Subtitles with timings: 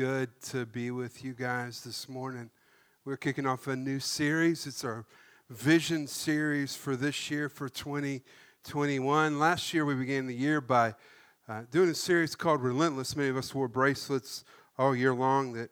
[0.00, 2.48] Good to be with you guys this morning.
[3.04, 4.66] We're kicking off a new series.
[4.66, 5.04] It's our
[5.50, 9.38] vision series for this year, for 2021.
[9.38, 10.94] Last year, we began the year by
[11.46, 13.14] uh, doing a series called Relentless.
[13.14, 14.42] Many of us wore bracelets
[14.78, 15.68] all year long that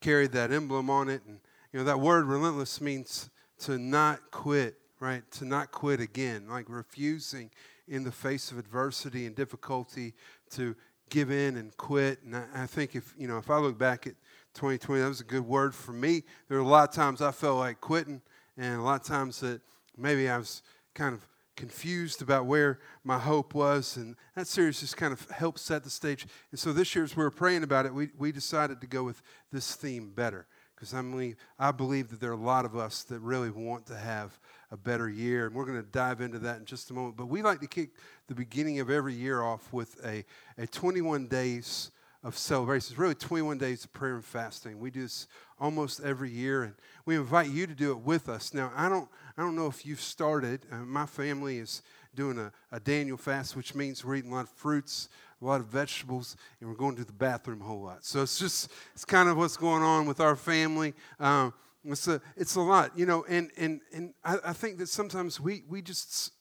[0.00, 1.22] carried that emblem on it.
[1.26, 1.40] And,
[1.72, 3.30] you know, that word relentless means
[3.62, 5.28] to not quit, right?
[5.32, 7.50] To not quit again, like refusing
[7.88, 10.14] in the face of adversity and difficulty
[10.50, 10.76] to
[11.12, 12.22] give in and quit.
[12.24, 14.14] And I, I, think if, you know, if I look back at
[14.54, 16.24] 2020, that was a good word for me.
[16.48, 18.22] There were a lot of times I felt like quitting,
[18.56, 19.60] and a lot of times that
[19.96, 20.62] maybe I was
[20.94, 23.96] kind of confused about where my hope was.
[23.98, 26.26] And that series just kind of helped set the stage.
[26.50, 29.04] And so this year, as we were praying about it, we, we decided to go
[29.04, 29.20] with
[29.52, 30.46] this theme better.
[30.82, 30.94] Because
[31.60, 34.36] I, believe that there are a lot of us that really want to have
[34.72, 35.46] a better year.
[35.46, 37.16] And we're going to dive into that in just a moment.
[37.16, 37.90] But we like to kick
[38.26, 40.24] the beginning of every year off with a,
[40.58, 41.92] a 21 days
[42.24, 42.90] of celebration.
[42.90, 44.80] It's really 21 days of prayer and fasting.
[44.80, 45.28] We do this
[45.60, 46.74] almost every year, and
[47.06, 48.52] we invite you to do it with us.
[48.52, 50.66] Now, I don't, I don't know if you've started.
[50.72, 54.44] Uh, my family is doing a, a Daniel fast, which means we're eating a lot
[54.46, 55.08] of fruits,
[55.42, 58.04] a lot of vegetables, and we're going to the bathroom a whole lot.
[58.04, 60.94] So it's just, it's kind of what's going on with our family.
[61.18, 61.52] Um,
[61.84, 65.40] it's a, it's a lot, you know, and, and, and I, I think that sometimes
[65.40, 66.32] we, we just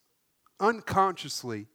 [0.60, 1.68] unconsciously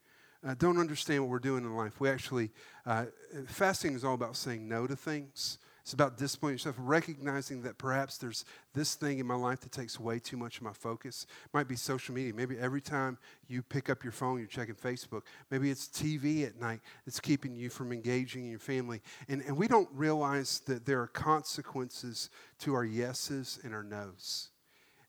[0.46, 2.00] uh, don't understand what we're doing in life.
[2.00, 2.52] We actually,
[2.84, 3.06] uh,
[3.46, 5.58] fasting is all about saying no to things.
[5.86, 10.00] It's about disciplining yourself, recognizing that perhaps there's this thing in my life that takes
[10.00, 11.28] way too much of my focus.
[11.44, 12.34] It might be social media.
[12.34, 15.22] Maybe every time you pick up your phone, you're checking Facebook.
[15.48, 19.00] Maybe it's TV at night that's keeping you from engaging in your family.
[19.28, 24.48] And, and we don't realize that there are consequences to our yeses and our nos.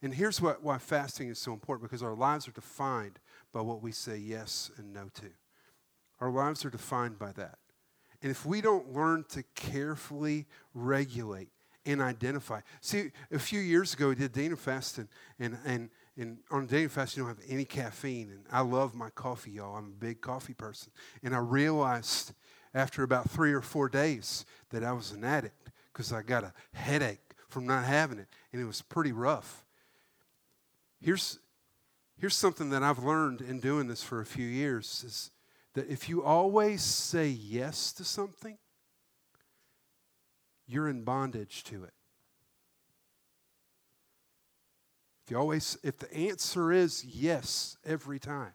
[0.03, 3.18] And here's what, why fasting is so important because our lives are defined
[3.52, 5.31] by what we say yes and no to.
[6.19, 7.57] Our lives are defined by that.
[8.22, 11.50] And if we don't learn to carefully regulate
[11.85, 15.07] and identify, see, a few years ago we did Daniel fast, and,
[15.39, 18.31] and, and, and on Daniel fast you don't have any caffeine.
[18.31, 19.75] And I love my coffee, y'all.
[19.75, 20.91] I'm a big coffee person.
[21.23, 22.33] And I realized
[22.73, 26.53] after about three or four days that I was an addict because I got a
[26.73, 29.63] headache from not having it, and it was pretty rough.
[30.99, 31.39] Here's,
[32.19, 35.31] here's something that I've learned in doing this for a few years is
[35.78, 38.58] that if you always say yes to something,
[40.66, 41.94] you're in bondage to it.
[45.24, 48.54] If you always, if the answer is yes every time.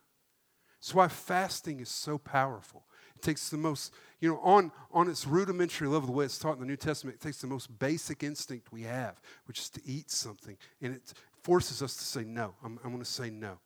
[0.80, 2.86] That's why fasting is so powerful.
[3.14, 6.54] It takes the most, you know, on, on its rudimentary level, the way it's taught
[6.54, 9.80] in the New Testament, it takes the most basic instinct we have, which is to
[9.86, 10.56] eat something.
[10.80, 12.54] And it forces us to say no.
[12.64, 13.58] I'm, I'm going to say no.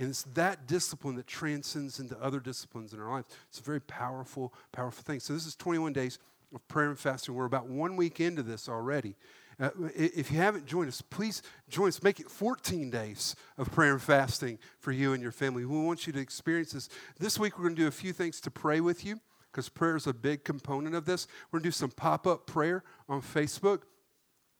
[0.00, 3.26] And it's that discipline that transcends into other disciplines in our life.
[3.50, 5.20] It's a very powerful, powerful thing.
[5.20, 6.18] So this is 21 days
[6.54, 7.34] of prayer and fasting.
[7.34, 9.14] We're about one week into this already.
[9.60, 12.02] Uh, if you haven't joined us, please join us.
[12.02, 15.66] Make it 14 days of prayer and fasting for you and your family.
[15.66, 16.88] We want you to experience this.
[17.18, 19.20] This week, we're going to do a few things to pray with you
[19.52, 21.26] because prayer is a big component of this.
[21.50, 23.82] We're going to do some pop up prayer on Facebook.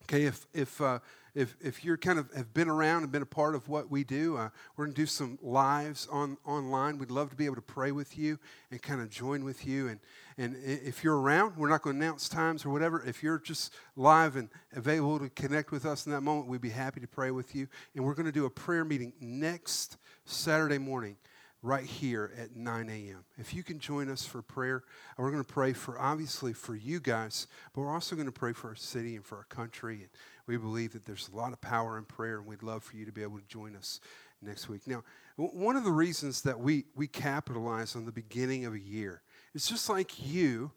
[0.03, 0.99] Okay, if, if, uh,
[1.35, 4.05] if, if you're kind of have been around and been a part of what we
[4.05, 6.99] do, uh, we're going to do some lives on, online.
[6.99, 8.39] We'd love to be able to pray with you
[8.71, 9.89] and kind of join with you.
[9.89, 10.01] And,
[10.39, 13.03] and if you're around, we're not going to announce times or whatever.
[13.07, 16.71] If you're just live and available to connect with us in that moment, we'd be
[16.71, 17.69] happy to pray with you.
[17.95, 21.17] And we're going to do a prayer meeting next Saturday morning
[21.62, 23.25] right here at 9 a.m.
[23.37, 24.83] If you can join us for prayer,
[25.19, 28.53] we're going to pray for obviously for you guys, but we're also going to pray
[28.53, 29.97] for our city and for our country.
[29.97, 30.09] And
[30.50, 33.06] we believe that there's a lot of power in prayer, and we'd love for you
[33.06, 34.00] to be able to join us
[34.43, 34.85] next week.
[34.85, 35.05] Now,
[35.37, 39.23] one of the reasons that we, we capitalize on the beginning of a year
[39.55, 40.73] is just like you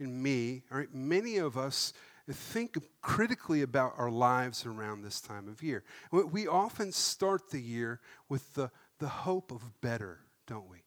[0.00, 1.92] and me, all right, many of us
[2.30, 5.84] think critically about our lives around this time of year.
[6.10, 10.78] We often start the year with the, the hope of better, don't we?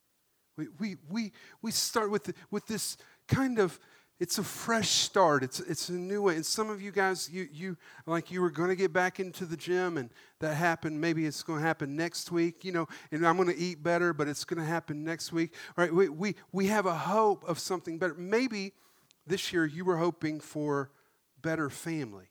[0.58, 2.98] We, we, we, we start with, with this
[3.28, 3.80] kind of
[4.22, 5.42] it's a fresh start.
[5.42, 6.36] It's, it's a new way.
[6.36, 7.76] And some of you guys, you, you
[8.06, 11.02] like you were going to get back into the gym and that happened.
[11.02, 14.14] Maybe it's going to happen next week, you know, and I'm going to eat better,
[14.14, 15.56] but it's going to happen next week.
[15.76, 18.14] All right, we, we, we have a hope of something better.
[18.14, 18.74] Maybe
[19.26, 20.92] this year you were hoping for
[21.42, 22.31] better family.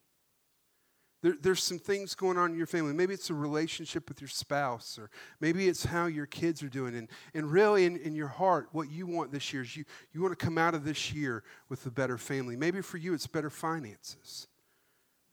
[1.23, 2.95] There, there's some things going on in your family.
[2.95, 6.97] Maybe it's a relationship with your spouse, or maybe it's how your kids are doing.
[6.97, 10.23] And, and really, in, in your heart, what you want this year is you, you
[10.23, 12.57] want to come out of this year with a better family.
[12.57, 14.49] Maybe for you, it's better finances.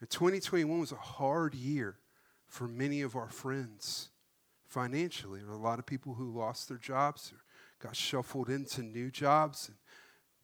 [0.01, 1.98] And 2021 was a hard year
[2.48, 4.10] for many of our friends
[4.66, 5.39] financially.
[5.39, 7.39] There were a lot of people who lost their jobs or
[7.81, 9.78] got shuffled into new jobs and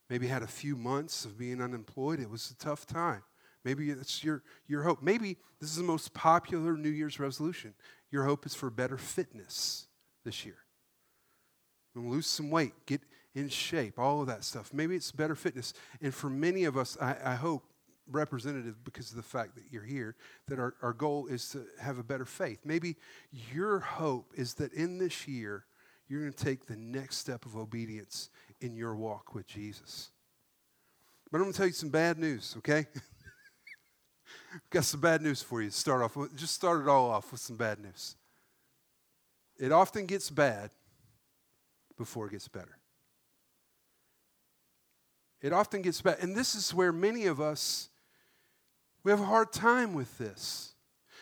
[0.09, 2.19] maybe had a few months of being unemployed.
[2.19, 3.23] It was a tough time.
[3.63, 5.01] Maybe it's your, your hope.
[5.01, 7.73] Maybe this is the most popular New Year's resolution.
[8.11, 9.87] Your hope is for better fitness
[10.25, 10.57] this year.
[11.95, 13.01] And lose some weight, get
[13.35, 14.73] in shape, all of that stuff.
[14.73, 15.73] Maybe it's better fitness.
[16.01, 17.63] And for many of us, I, I hope,
[18.11, 20.15] representative because of the fact that you're here,
[20.47, 22.59] that our, our goal is to have a better faith.
[22.65, 22.97] Maybe
[23.53, 25.65] your hope is that in this year,
[26.07, 28.29] you're going to take the next step of obedience
[28.61, 30.11] in your walk with Jesus.
[31.31, 32.87] But I'm going to tell you some bad news, okay?
[34.69, 36.35] Got some bad news for you start off with.
[36.35, 38.15] Just start it all off with some bad news.
[39.59, 40.71] It often gets bad
[41.97, 42.77] before it gets better.
[45.41, 46.17] It often gets bad.
[46.21, 47.89] And this is where many of us,
[49.03, 50.73] we have a hard time with this.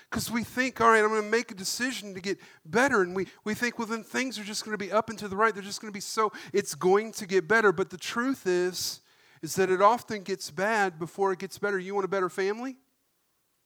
[0.10, 3.02] Because we think, all right, I'm going to make a decision to get better.
[3.02, 5.28] And we, we think, well, then things are just going to be up and to
[5.28, 5.54] the right.
[5.54, 7.72] They're just going to be so, it's going to get better.
[7.72, 9.00] But the truth is,
[9.42, 11.80] is that it often gets bad before it gets better.
[11.80, 12.76] You want a better family?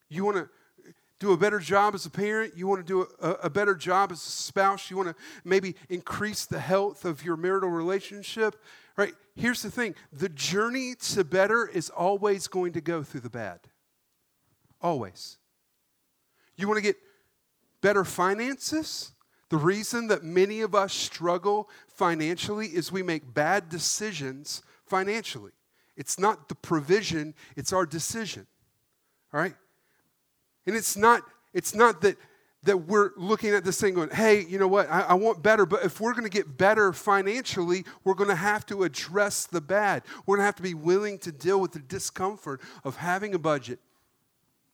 [0.09, 0.49] You want to
[1.19, 2.53] do a better job as a parent.
[2.57, 4.91] You want to do a, a, better job as a spouse.
[4.91, 8.61] You want to maybe increase the health of your marital relationship.
[8.97, 9.13] Right?
[9.35, 13.59] Here's the thing the journey to better is always going to go through the bad.
[14.81, 15.37] Always.
[16.57, 16.97] You want to get
[17.81, 19.11] better finances?
[19.49, 25.51] The reason that many of us struggle financially is we make bad decisions financially.
[25.95, 28.47] It's not the provision, it's our decision.
[29.33, 29.55] All right?
[30.65, 31.21] And it's not,
[31.53, 32.17] it's not that,
[32.63, 35.65] that we're looking at this thing going, hey, you know what, I, I want better,
[35.65, 39.61] but if we're going to get better financially, we're going to have to address the
[39.61, 40.03] bad.
[40.25, 43.39] We're going to have to be willing to deal with the discomfort of having a
[43.39, 43.79] budget,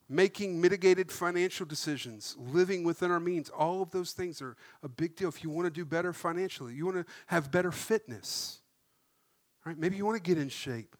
[0.07, 3.49] making mitigated financial decisions, living within our means.
[3.49, 5.27] All of those things are a big deal.
[5.27, 8.61] If you want to do better financially, you want to have better fitness,
[9.65, 9.77] right?
[9.77, 10.95] Maybe you want to get in shape.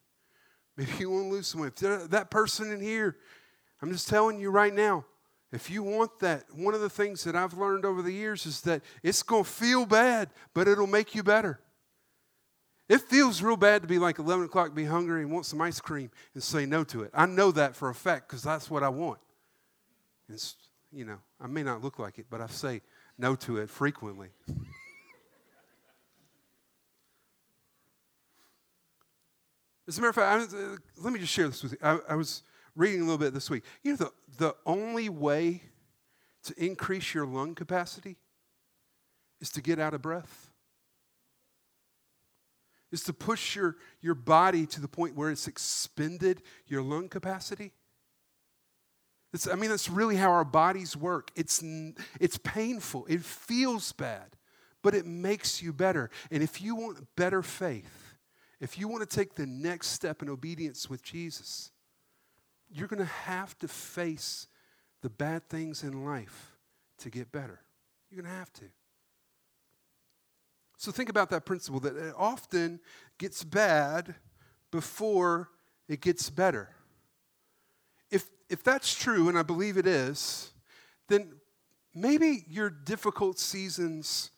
[0.76, 1.76] Maybe you want to lose some weight.
[1.78, 3.18] That person in here,
[3.82, 5.06] I'm just telling you right now,
[5.52, 8.62] if you want that, one of the things that I've learned over the years is
[8.62, 11.60] that it's going to feel bad, but it'll make you better.
[12.88, 15.80] It feels real bad to be like 11 o'clock, be hungry and want some ice
[15.80, 17.12] cream and say no to it.
[17.14, 19.20] I know that for a fact because that's what I want.
[20.30, 20.56] It's,
[20.92, 22.82] you know, I may not look like it, but I say
[23.18, 24.30] no to it frequently.
[29.88, 31.78] As a matter of fact, uh, let me just share this with you.
[31.82, 32.44] I, I was
[32.76, 33.64] reading a little bit this week.
[33.84, 35.64] You know, the, the only way
[36.44, 38.18] to increase your lung capacity
[39.40, 40.52] is to get out of breath,
[42.92, 47.72] is to push your, your body to the point where it's expended your lung capacity.
[49.34, 51.32] It's, I mean, that's really how our bodies work.
[51.36, 51.64] It's,
[52.20, 54.36] it's painful, it feels bad,
[54.82, 56.10] but it makes you better.
[56.30, 58.16] And if you want better faith,
[58.60, 61.72] if you want to take the next step in obedience with Jesus,
[62.74, 64.48] you're going to have to face
[65.02, 66.52] the bad things in life
[67.00, 67.60] to get better.
[68.10, 68.66] You're going to have to.
[70.78, 72.80] So think about that principle that it often
[73.18, 74.16] gets bad
[74.72, 75.50] before
[75.88, 76.70] it gets better.
[78.10, 80.52] If, if that's true, and I believe it is,
[81.08, 81.34] then
[81.94, 84.32] maybe your difficult seasons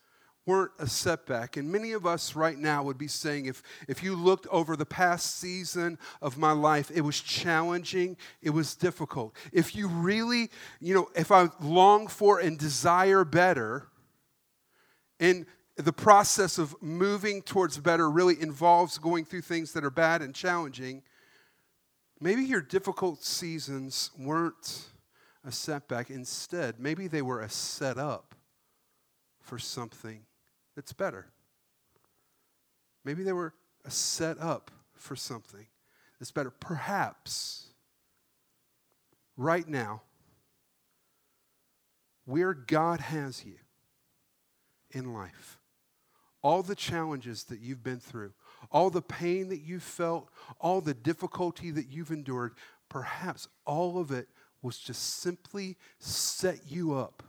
[0.46, 1.56] weren't a setback.
[1.56, 4.86] And many of us right now would be saying, if, if you looked over the
[4.86, 9.36] past season of my life, it was challenging, it was difficult.
[9.54, 10.50] If you really,
[10.82, 13.88] you know, if I long for and desire better,
[15.20, 15.46] and
[15.78, 20.36] the process of moving towards better really involves going through things that are bad and
[20.36, 21.04] challenging,
[22.20, 24.88] maybe your difficult seasons weren't
[25.46, 26.10] a setback.
[26.10, 28.36] Instead, maybe they were a setup
[29.40, 30.26] for something
[30.76, 31.28] that's better.
[33.06, 33.54] Maybe they were
[33.88, 35.66] set up for something
[36.20, 36.50] that's better.
[36.50, 37.68] Perhaps
[39.36, 40.02] right now,
[42.26, 43.56] where God has you
[44.92, 45.60] in life,
[46.42, 48.34] all the challenges that you've been through,
[48.72, 52.54] all the pain that you've felt, all the difficulty that you've endured,
[52.90, 54.28] perhaps all of it
[54.62, 57.24] was just simply set you up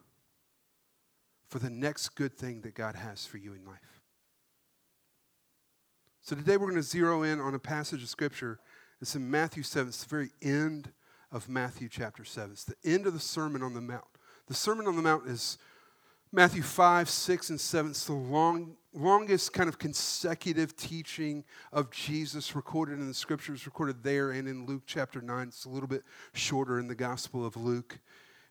[1.54, 4.02] for the next good thing that God has for you in life.
[6.20, 8.58] So today we're going to zero in on a passage of Scripture.
[9.00, 9.86] It's in Matthew 7.
[9.86, 10.90] It's the very end
[11.30, 12.50] of Matthew chapter 7.
[12.50, 14.02] It's the end of the Sermon on the Mount.
[14.48, 15.58] The Sermon on the Mount is
[16.32, 17.92] Matthew 5, 6, and 7.
[17.92, 24.02] It's the long, longest kind of consecutive teaching of Jesus recorded in the scriptures, recorded
[24.02, 25.46] there and in Luke chapter 9.
[25.46, 28.00] It's a little bit shorter in the Gospel of Luke.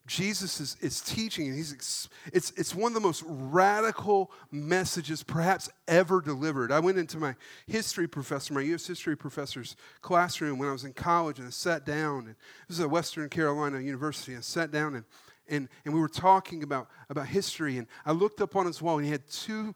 [0.06, 5.70] Jesus is, is teaching, and he's it's, it's one of the most radical messages perhaps
[5.88, 6.74] ever delivered.
[6.74, 7.36] I went into my
[7.68, 8.86] history professor, my U.S.
[8.86, 12.26] history professor's classroom when I was in college, and I sat down.
[12.26, 12.36] And
[12.68, 14.36] this is at Western Carolina University.
[14.36, 15.06] I sat down, and,
[15.48, 18.98] and, and we were talking about, about history, and I looked up on his wall,
[18.98, 19.74] and he had two,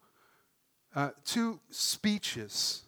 [0.94, 2.84] uh, two speeches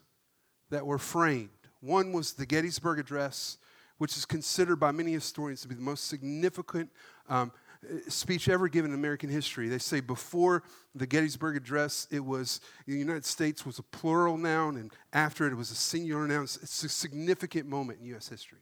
[0.72, 1.50] that were framed.
[1.80, 3.60] One was the Gettysburg Address,
[3.98, 6.90] which is considered by many historians to be the most significant
[7.30, 7.52] um,
[8.08, 9.70] speech ever given in American history.
[9.70, 14.76] They say before the Gettysburg Address, it was the United States was a plural noun,
[14.76, 16.44] and after it, it was a singular noun.
[16.44, 18.28] It's a significant moment in U.S.
[18.28, 18.60] history.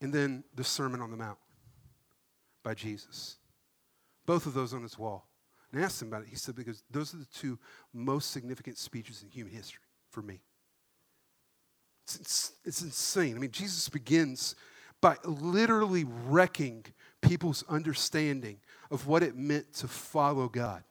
[0.00, 1.38] And then the Sermon on the Mount
[2.62, 3.36] by Jesus.
[4.26, 5.28] Both of those on his wall.
[5.72, 6.28] And I asked him about it.
[6.28, 7.58] He said, because those are the two
[7.94, 10.40] most significant speeches in human history for me.
[12.04, 13.36] It's, it's, it's insane.
[13.36, 14.54] I mean, Jesus begins
[15.00, 16.84] by literally wrecking
[17.20, 18.58] people's understanding
[18.90, 20.82] of what it meant to follow God.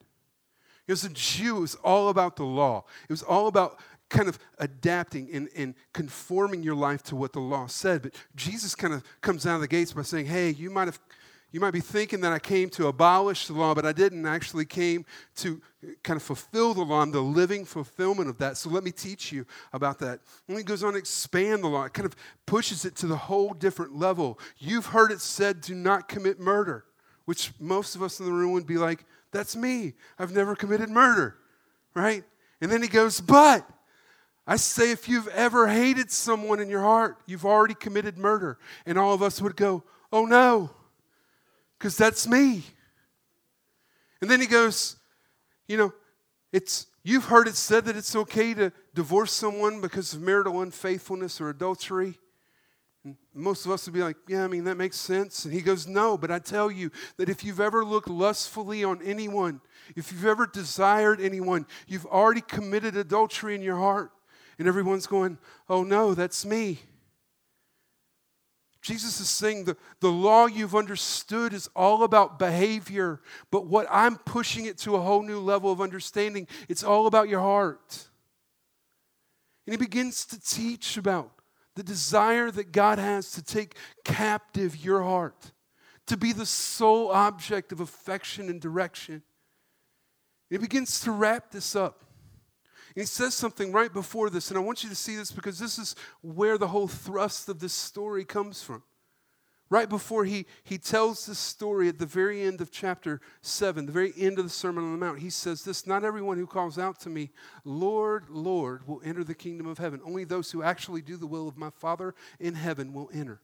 [0.88, 2.84] As a Jew, it was all about the law.
[3.08, 7.40] It was all about kind of adapting and, and conforming your life to what the
[7.40, 8.02] law said.
[8.02, 11.00] But Jesus kind of comes out of the gates by saying, hey, you might have
[11.52, 14.64] you might be thinking that I came to abolish the law, but I didn't actually
[14.64, 15.60] came to
[16.02, 17.00] kind of fulfill the law.
[17.00, 18.56] I'm the living fulfillment of that.
[18.56, 20.20] So let me teach you about that.
[20.48, 21.84] And he goes on to expand the law.
[21.84, 24.38] It kind of pushes it to the whole different level.
[24.58, 26.84] You've heard it said, do not commit murder,
[27.26, 29.94] which most of us in the room would be like, that's me.
[30.18, 31.36] I've never committed murder,
[31.94, 32.24] right?
[32.60, 33.68] And then he goes, but
[34.48, 38.58] I say if you've ever hated someone in your heart, you've already committed murder.
[38.84, 40.70] And all of us would go, oh no
[41.78, 42.64] because that's me.
[44.20, 44.96] And then he goes,
[45.68, 45.92] You know,
[46.52, 51.40] it's you've heard it said that it's okay to divorce someone because of marital unfaithfulness
[51.40, 52.18] or adultery.
[53.04, 55.44] And most of us would be like, Yeah, I mean, that makes sense.
[55.44, 59.02] And he goes, No, but I tell you that if you've ever looked lustfully on
[59.02, 59.60] anyone,
[59.94, 64.10] if you've ever desired anyone, you've already committed adultery in your heart.
[64.58, 66.80] And everyone's going, Oh no, that's me.
[68.86, 74.14] Jesus is saying the, the law you've understood is all about behavior, but what I'm
[74.14, 78.06] pushing it to a whole new level of understanding, it's all about your heart.
[79.66, 81.32] And he begins to teach about
[81.74, 83.74] the desire that God has to take
[84.04, 85.50] captive your heart,
[86.06, 89.24] to be the sole object of affection and direction.
[90.48, 92.04] He begins to wrap this up.
[92.96, 95.58] And he says something right before this, and I want you to see this because
[95.58, 98.82] this is where the whole thrust of this story comes from.
[99.68, 103.92] Right before he, he tells this story at the very end of chapter 7, the
[103.92, 106.78] very end of the Sermon on the Mount, he says this Not everyone who calls
[106.78, 107.30] out to me,
[107.64, 110.00] Lord, Lord, will enter the kingdom of heaven.
[110.02, 113.40] Only those who actually do the will of my Father in heaven will enter.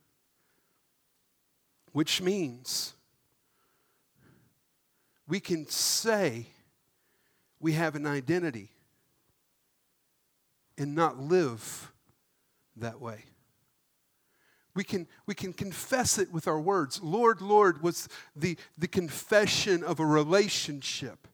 [1.91, 2.95] Which means
[5.29, 6.47] we can say
[7.61, 8.71] we have an identity
[10.79, 11.93] and not live
[12.76, 13.25] that way.
[14.75, 17.02] We can, we can confess it with our words.
[17.02, 21.29] Lord, Lord was the, the confession of a relationship.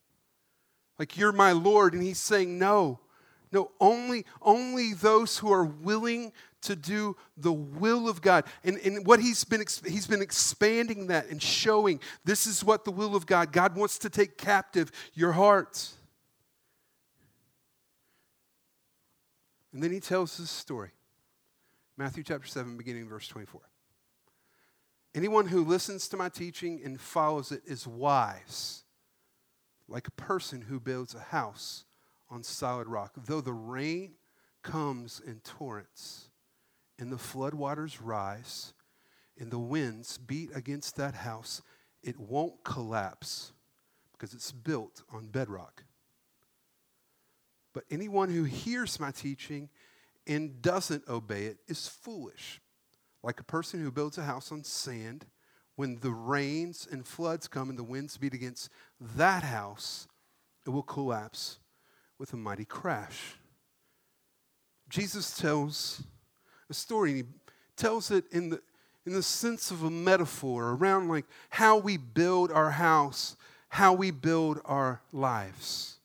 [0.99, 1.95] Like, you're my Lord.
[1.95, 2.99] And he's saying, no,
[3.53, 8.45] no, only, only those who are willing to do the will of God.
[8.65, 12.91] And, and what he's been, he's been expanding that and showing this is what the
[12.91, 13.53] will of God.
[13.53, 15.91] God wants to take captive your heart.
[19.73, 20.91] And then he tells this story
[21.97, 23.61] Matthew chapter 7, beginning verse 24.
[25.15, 28.85] Anyone who listens to my teaching and follows it is wise,
[29.89, 31.85] like a person who builds a house
[32.31, 33.13] on solid rock.
[33.17, 34.15] Though the rain
[34.63, 36.29] comes in torrents,
[36.99, 38.75] and the floodwaters rise,
[39.39, 41.63] and the winds beat against that house,
[42.03, 43.53] it won't collapse
[44.13, 45.85] because it's built on bedrock.
[47.73, 49.69] But anyone who hears my teaching
[50.27, 52.61] and doesn't obey it is foolish.
[53.23, 55.27] Like a person who builds a house on sand,
[55.77, 58.69] when the rains and floods come and the winds beat against
[59.17, 60.09] that house,
[60.67, 61.59] it will collapse
[62.19, 63.37] with a mighty crash.
[64.89, 66.03] Jesus tells
[66.69, 67.25] a story, and he
[67.77, 68.61] tells it in the,
[69.07, 73.37] in the sense of a metaphor around like how we build our house,
[73.69, 75.98] how we build our lives.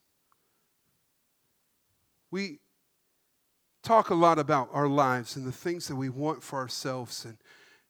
[2.34, 2.58] We,
[3.84, 7.38] talk a lot about our lives and the things that we want for ourselves and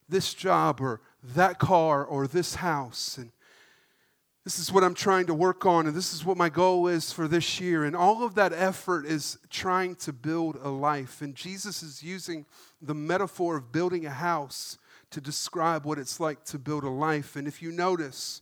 [0.09, 3.17] this job or that car or this house.
[3.17, 3.31] And
[4.43, 7.13] this is what I'm trying to work on, and this is what my goal is
[7.13, 7.85] for this year.
[7.85, 11.21] And all of that effort is trying to build a life.
[11.21, 12.45] And Jesus is using
[12.81, 14.77] the metaphor of building a house
[15.11, 17.37] to describe what it's like to build a life.
[17.37, 18.41] And if you notice,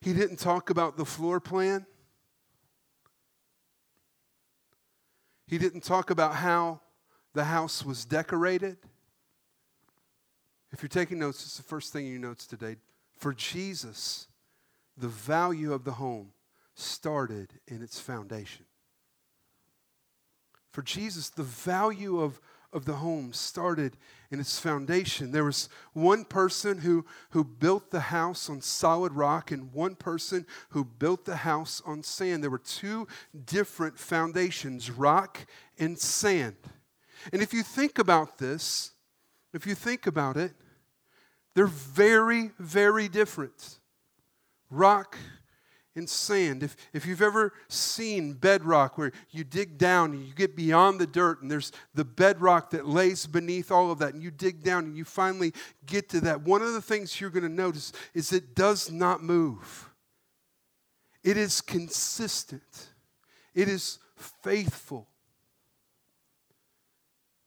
[0.00, 1.84] he didn't talk about the floor plan,
[5.52, 6.80] he didn't talk about how
[7.34, 8.78] the house was decorated.
[10.72, 12.76] If you're taking notes, it's the first thing you notes today.
[13.18, 14.28] For Jesus,
[14.96, 16.32] the value of the home
[16.74, 18.64] started in its foundation.
[20.70, 22.40] For Jesus, the value of,
[22.72, 23.96] of the home started
[24.30, 25.30] in its foundation.
[25.30, 30.46] There was one person who, who built the house on solid rock and one person
[30.70, 32.42] who built the house on sand.
[32.42, 33.06] There were two
[33.44, 35.46] different foundations rock
[35.78, 36.56] and sand.
[37.32, 38.92] And if you think about this,
[39.52, 40.52] if you think about it,
[41.54, 43.78] they're very, very different.
[44.70, 45.18] Rock
[45.94, 46.62] and sand.
[46.62, 51.06] If, if you've ever seen bedrock where you dig down and you get beyond the
[51.06, 54.84] dirt and there's the bedrock that lays beneath all of that and you dig down
[54.84, 55.52] and you finally
[55.86, 59.22] get to that, one of the things you're going to notice is it does not
[59.22, 59.90] move.
[61.22, 62.88] It is consistent,
[63.54, 65.08] it is faithful.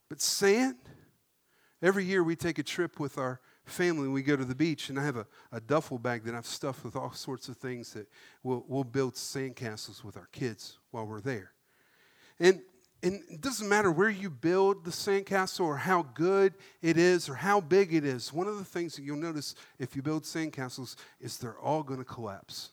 [0.08, 0.78] But sand,
[1.82, 5.00] every year we take a trip with our family, we go to the beach, and
[5.00, 8.08] I have a, a duffel bag that I've stuffed with all sorts of things that
[8.44, 11.52] we'll, we'll build sandcastles with our kids while we're there.
[12.40, 12.62] And,
[13.02, 17.36] and it doesn't matter where you build the sandcastle or how good it is or
[17.36, 18.32] how big it is.
[18.32, 22.00] One of the things that you'll notice if you build sandcastles is they're all going
[22.00, 22.70] to collapse.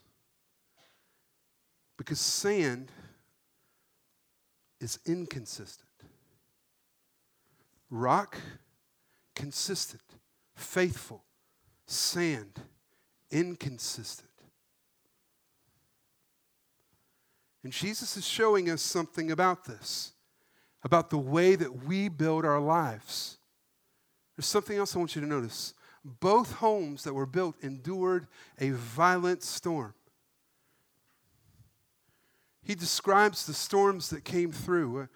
[1.97, 2.91] Because sand
[4.81, 5.89] is inconsistent.
[7.91, 8.37] Rock,
[9.35, 10.03] consistent
[10.55, 11.25] faithful,
[11.87, 12.61] sand,
[13.31, 14.29] inconsistent.
[17.65, 20.13] And Jesus is showing us something about this,
[20.83, 23.39] about the way that we build our lives.
[24.37, 25.75] There's something else I want you to notice.
[26.05, 28.27] Both homes that were built endured
[28.59, 29.95] a violent storm.
[32.65, 35.03] He describes the storms that came through.
[35.03, 35.07] Uh,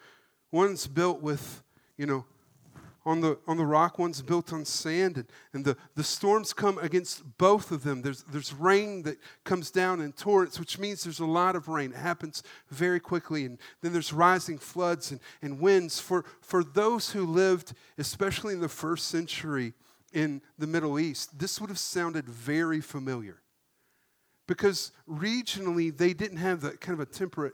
[0.51, 1.63] one's built with,
[1.97, 2.25] you know,
[3.07, 6.77] on the, on the rock, one's built on sand, and, and the, the storms come
[6.79, 8.01] against both of them.
[8.01, 11.91] There's, there's rain that comes down in torrents, which means there's a lot of rain.
[11.91, 15.99] It happens very quickly, and then there's rising floods and, and winds.
[16.01, 19.73] For, for those who lived, especially in the first century
[20.11, 23.41] in the Middle East, this would have sounded very familiar
[24.47, 27.53] because regionally they didn't have that kind of a temperate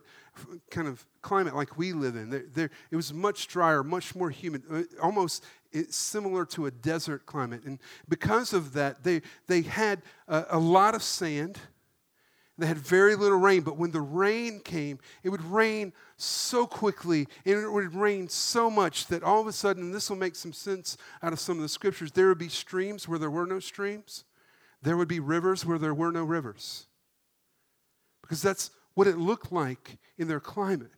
[0.69, 2.29] kind of climate like we live in.
[2.29, 5.43] There, there, it was much drier, much more humid, uh, almost
[5.89, 7.63] similar to a desert climate.
[7.65, 11.59] And because of that, they, they had a, a lot of sand.
[12.57, 17.27] They had very little rain, but when the rain came, it would rain so quickly
[17.45, 20.35] and it would rain so much that all of a sudden, and this will make
[20.35, 23.47] some sense out of some of the scriptures, there would be streams where there were
[23.47, 24.23] no streams,
[24.83, 26.87] there would be rivers where there were no rivers.
[28.21, 30.91] Because that's what it looked like in their climate.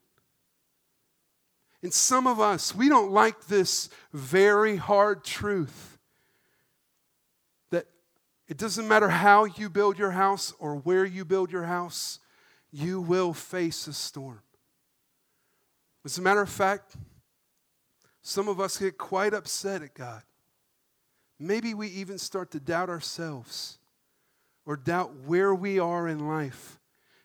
[1.81, 5.99] And some of us, we don't like this very hard truth
[7.69, 7.85] that
[8.47, 12.19] it doesn't matter how you build your house or where you build your house,
[12.71, 14.41] you will face a storm.
[16.03, 16.95] As a matter of fact,
[18.23, 20.23] some of us get quite upset at God.
[21.39, 23.77] Maybe we even start to doubt ourselves
[24.65, 26.79] or doubt where we are in life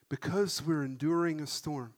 [0.08, 1.94] because we're enduring a storm.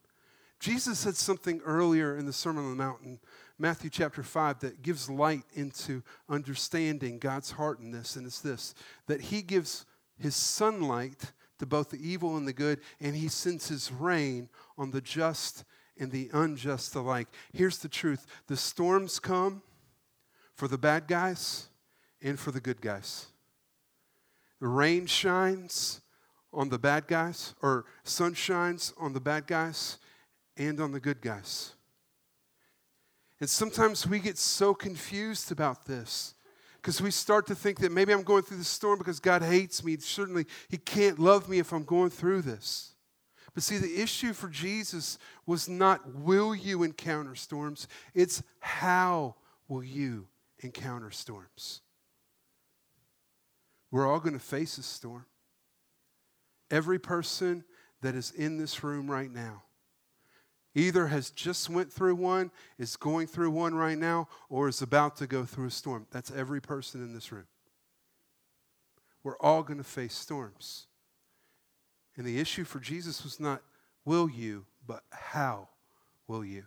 [0.61, 3.21] Jesus said something earlier in the Sermon on the Mount,
[3.59, 8.75] Matthew chapter 5, that gives light into understanding God's heart in this, and it's this
[9.07, 9.85] that He gives
[10.19, 14.49] His sunlight to both the evil and the good, and He sends His rain
[14.79, 15.65] on the just
[15.99, 17.29] and the unjust alike.
[17.53, 19.63] Here's the truth the storms come
[20.55, 21.69] for the bad guys
[22.23, 23.27] and for the good guys.
[24.61, 26.01] The rain shines
[26.53, 29.99] on the bad guys, or sun shines on the bad guys
[30.57, 31.73] and on the good guys.
[33.41, 36.35] And sometimes we get so confused about this
[36.77, 39.83] because we start to think that maybe I'm going through the storm because God hates
[39.83, 39.97] me.
[39.97, 42.93] Certainly, He can't love me if I'm going through this.
[43.55, 49.35] But see, the issue for Jesus was not will you encounter storms, it's how
[49.69, 50.27] will you
[50.61, 51.81] encounter storms.
[53.93, 55.27] We're all going to face a storm.
[56.71, 57.63] Every person
[58.01, 59.63] that is in this room right now
[60.75, 65.17] either has just went through one, is going through one right now, or is about
[65.17, 66.07] to go through a storm.
[66.11, 67.47] That's every person in this room.
[69.23, 70.87] we're all going to face storms.
[72.17, 73.63] And the issue for Jesus was not,
[74.05, 75.69] will you, but how
[76.27, 76.65] will you?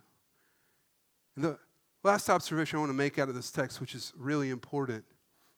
[1.34, 1.58] And the
[2.02, 5.04] last observation I want to make out of this text, which is really important,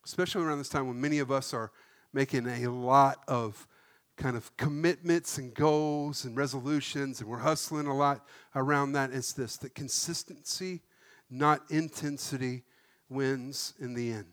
[0.09, 1.71] especially around this time when many of us are
[2.15, 3.69] making a lot of
[4.17, 9.35] kind of commitments and goals and resolutions, and we're hustling a lot around that, is
[9.35, 10.81] this that consistency,
[11.29, 12.65] not intensity,
[13.11, 14.33] wins in the end.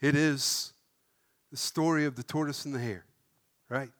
[0.00, 0.72] It is
[1.50, 3.04] the story of the tortoise and the hare,
[3.68, 3.90] right?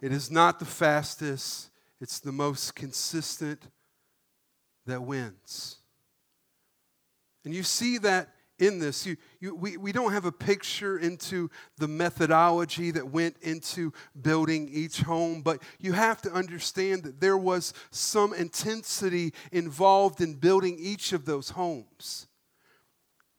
[0.00, 1.68] It is not the fastest,
[2.00, 3.68] it's the most consistent
[4.86, 5.76] that wins.
[7.44, 9.06] And you see that in this.
[9.06, 14.68] You, you, we, we don't have a picture into the methodology that went into building
[14.72, 20.78] each home, but you have to understand that there was some intensity involved in building
[20.78, 22.28] each of those homes.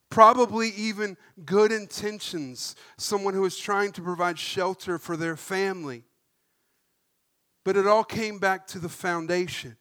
[0.09, 6.03] Probably even good intentions, someone who was trying to provide shelter for their family.
[7.63, 9.77] But it all came back to the foundation.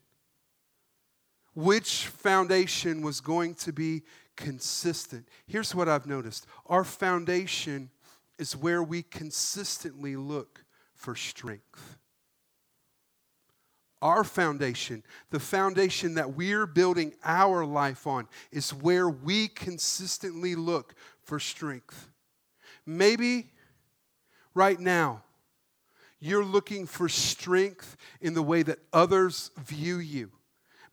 [1.55, 4.03] Which foundation was going to be
[4.37, 5.29] consistent.
[5.47, 7.91] Here's what I've noticed our foundation
[8.39, 10.65] is where we consistently look
[10.95, 11.99] for strength.
[14.03, 20.95] Our foundation, the foundation that we're building our life on, is where we consistently look
[21.23, 22.11] for strength.
[22.85, 23.51] Maybe
[24.53, 25.23] right now,
[26.21, 30.33] you're looking for strength in the way that others view you.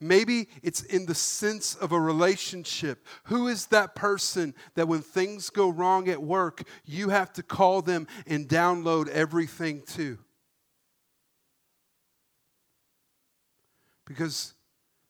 [0.03, 3.05] Maybe it's in the sense of a relationship.
[3.25, 7.83] Who is that person that when things go wrong at work, you have to call
[7.83, 10.17] them and download everything to?
[14.07, 14.55] Because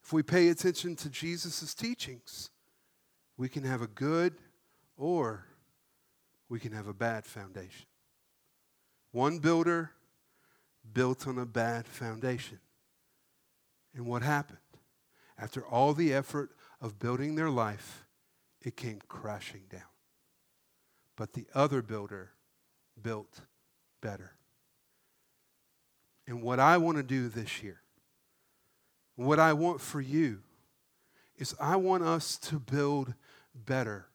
[0.04, 2.50] if we pay attention to Jesus' teachings,
[3.38, 4.34] we can have a good
[4.98, 5.46] or
[6.50, 7.86] we can have a bad foundation.
[9.10, 9.92] One builder
[10.92, 12.58] built on a bad foundation.
[13.94, 14.58] And what happened?
[15.42, 16.50] After all the effort
[16.80, 18.04] of building their life,
[18.60, 19.80] it came crashing down.
[21.16, 22.30] But the other builder
[23.02, 23.40] built
[24.00, 24.36] better.
[26.28, 27.80] And what I want to do this year,
[29.16, 30.42] what I want for you,
[31.36, 33.14] is I want us to build
[33.52, 34.06] better.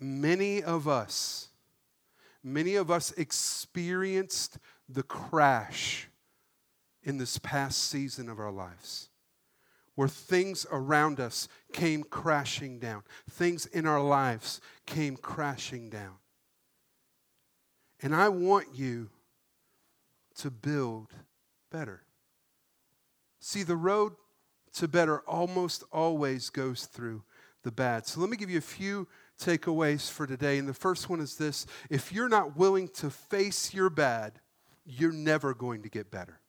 [0.00, 1.48] Many of us,
[2.42, 6.08] many of us experienced the crash
[7.02, 9.10] in this past season of our lives
[9.94, 16.14] where things around us came crashing down, things in our lives came crashing down.
[18.02, 19.10] And I want you
[20.36, 21.12] to build
[21.70, 22.02] better.
[23.40, 24.12] See, the road
[24.74, 27.22] to better almost always goes through
[27.62, 28.06] the bad.
[28.06, 30.58] So let me give you a few takeaways for today.
[30.58, 34.40] And the first one is this if you're not willing to face your bad,
[34.84, 36.40] you're never going to get better.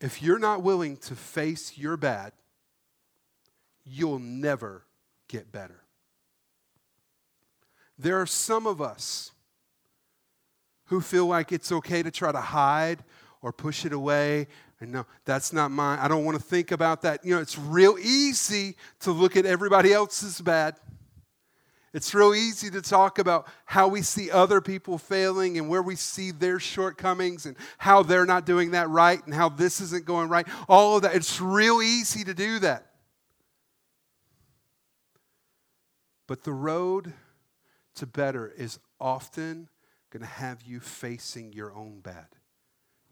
[0.00, 2.32] If you're not willing to face your bad,
[3.84, 4.84] you'll never
[5.28, 5.82] get better.
[7.98, 9.32] There are some of us
[10.86, 13.02] who feel like it's okay to try to hide
[13.42, 14.46] or push it away.
[14.80, 15.98] And no, that's not mine.
[15.98, 17.24] I don't want to think about that.
[17.24, 20.76] You know, it's real easy to look at everybody else's bad
[21.94, 25.96] it's real easy to talk about how we see other people failing and where we
[25.96, 30.28] see their shortcomings and how they're not doing that right and how this isn't going
[30.28, 30.46] right.
[30.68, 31.14] All of that.
[31.14, 32.86] It's real easy to do that.
[36.26, 37.14] But the road
[37.94, 39.68] to better is often
[40.10, 42.26] going to have you facing your own bad.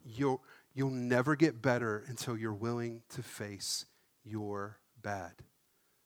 [0.04, 0.42] You'll,
[0.74, 3.86] you'll never get better until you're willing to face
[4.22, 5.32] your bad.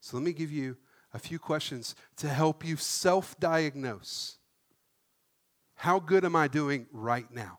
[0.01, 0.77] So let me give you
[1.13, 4.39] a few questions to help you self diagnose.
[5.75, 7.59] How good am I doing right now?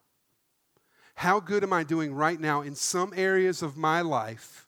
[1.16, 4.68] How good am I doing right now in some areas of my life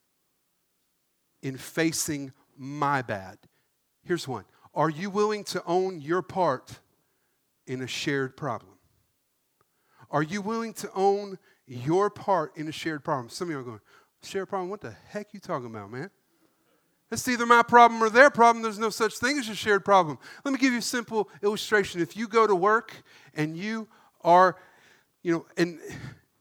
[1.42, 3.38] in facing my bad?
[4.04, 6.80] Here's one Are you willing to own your part
[7.68, 8.74] in a shared problem?
[10.12, 13.30] Are you willing to own your part in a shared problem?
[13.30, 13.80] Some of you are going,
[14.22, 14.70] shared problem?
[14.70, 16.12] What the heck you talking about, man?
[17.14, 18.64] It's either my problem or their problem.
[18.64, 20.18] There's no such thing as a shared problem.
[20.44, 22.02] Let me give you a simple illustration.
[22.02, 22.92] If you go to work
[23.36, 23.88] and you
[24.22, 24.58] are,
[25.22, 25.80] you know, an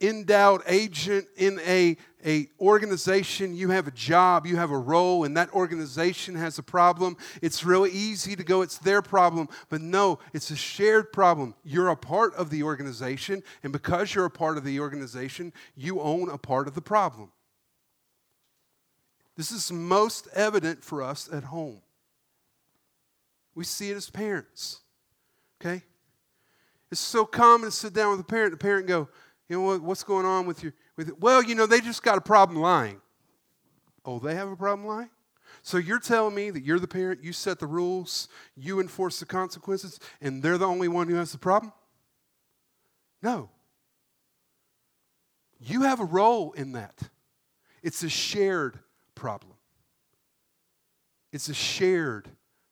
[0.00, 5.36] endowed agent in a, a organization, you have a job, you have a role, and
[5.36, 9.48] that organization has a problem, it's really easy to go, it's their problem.
[9.68, 11.54] But no, it's a shared problem.
[11.62, 16.00] You're a part of the organization, and because you're a part of the organization, you
[16.00, 17.30] own a part of the problem.
[19.36, 21.80] This is most evident for us at home.
[23.54, 24.80] We see it as parents.
[25.60, 25.82] Okay?
[26.90, 29.08] It's so common to sit down with a parent, the parent go,
[29.48, 31.20] you know what, what's going on with your with it?
[31.20, 33.00] Well, you know, they just got a problem lying.
[34.04, 35.10] Oh, they have a problem lying?
[35.62, 39.26] So you're telling me that you're the parent, you set the rules, you enforce the
[39.26, 41.72] consequences, and they're the only one who has the problem?
[43.22, 43.50] No.
[45.60, 46.98] You have a role in that.
[47.82, 48.80] It's a shared
[49.14, 49.54] problem.
[51.32, 52.28] It's a shared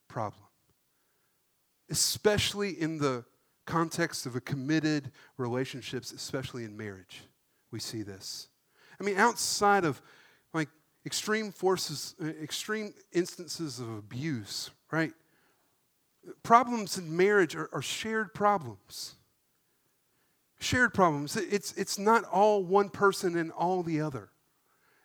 [0.09, 0.45] problem,
[1.91, 3.25] especially in the
[3.67, 7.23] context of a committed relationships, especially in marriage.
[7.71, 8.49] We see this.
[9.01, 10.03] I mean, outside of
[10.53, 10.69] like
[11.07, 15.13] extreme forces, uh, extreme instances of abuse, right?
[16.43, 19.15] Problems in marriage are, are shared problems.
[20.59, 21.37] Shared problems.
[21.37, 24.29] It's, it's not all one person and all the other.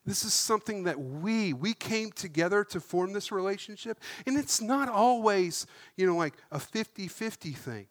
[0.05, 4.87] This is something that we we came together to form this relationship and it's not
[4.87, 5.65] always,
[5.95, 7.87] you know, like a 50-50 thing.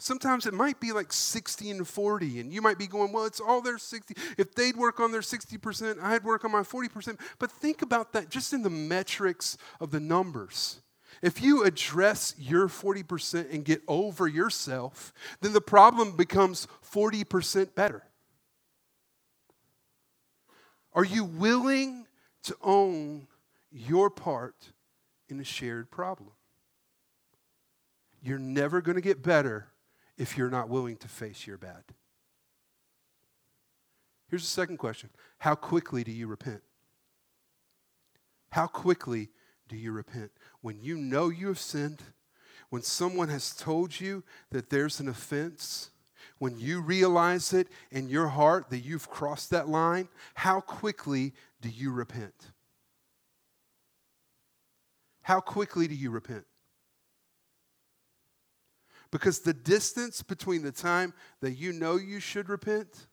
[0.00, 3.40] Sometimes it might be like 60 and 40, and you might be going, well, it's
[3.40, 4.14] all their 60.
[4.38, 7.18] If they'd work on their 60%, I'd work on my 40%.
[7.40, 10.82] But think about that just in the metrics of the numbers.
[11.20, 18.04] If you address your 40% and get over yourself, then the problem becomes 40% better.
[20.98, 22.08] Are you willing
[22.42, 23.28] to own
[23.70, 24.72] your part
[25.28, 26.32] in a shared problem?
[28.20, 29.68] You're never going to get better
[30.16, 31.84] if you're not willing to face your bad.
[34.28, 36.62] Here's the second question How quickly do you repent?
[38.50, 39.28] How quickly
[39.68, 40.32] do you repent?
[40.62, 42.02] When you know you have sinned,
[42.70, 45.90] when someone has told you that there's an offense,
[46.38, 51.68] when you realize it in your heart that you've crossed that line, how quickly do
[51.68, 52.52] you repent?
[55.22, 56.44] How quickly do you repent?
[59.10, 63.08] Because the distance between the time that you know you should repent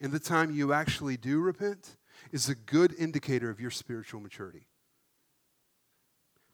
[0.00, 1.96] and the time you actually do repent
[2.32, 4.66] is a good indicator of your spiritual maturity.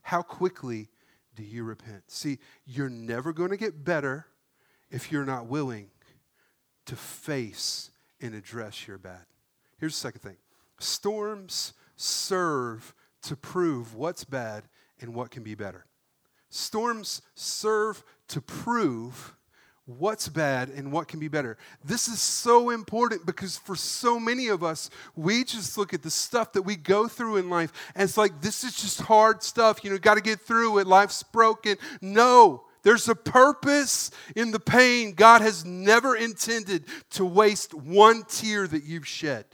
[0.03, 0.89] How quickly
[1.35, 2.05] do you repent?
[2.09, 4.27] See, you're never going to get better
[4.91, 5.92] if you're not willing
[6.87, 7.91] to face
[8.21, 9.25] and address your bad.
[9.79, 10.37] Here's the second thing
[10.79, 14.65] storms serve to prove what's bad
[15.01, 15.87] and what can be better.
[16.51, 19.35] Storms serve to prove
[19.87, 21.57] what's bad and what can be better.
[21.85, 26.11] This is so important because for so many of us, we just look at the
[26.11, 29.83] stuff that we go through in life and it's like, this is just hard stuff.
[29.83, 30.87] You know, got to get through it.
[30.87, 31.77] Life's broken.
[32.01, 32.65] No.
[32.83, 35.13] There's a purpose in the pain.
[35.13, 39.45] God has never intended to waste one tear that you've shed.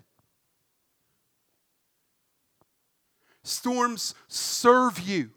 [3.42, 5.30] Storms serve you.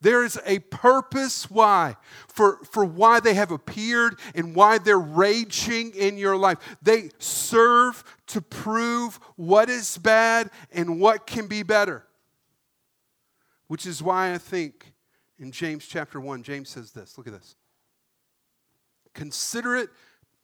[0.00, 5.92] There is a purpose why, for, for why they have appeared and why they're raging
[5.94, 6.58] in your life.
[6.82, 12.04] They serve to prove what is bad and what can be better.
[13.68, 14.91] Which is why I think
[15.38, 17.16] in James chapter 1, James says this.
[17.18, 17.56] Look at this.
[19.14, 19.90] Consider it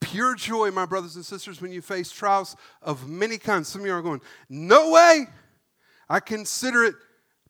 [0.00, 3.68] pure joy, my brothers and sisters, when you face trials of many kinds.
[3.68, 5.26] Some of you are going, No way!
[6.08, 6.94] I consider it